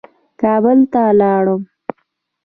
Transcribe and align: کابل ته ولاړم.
کابل 0.41 0.79
ته 0.91 0.99
ولاړم. 1.07 1.61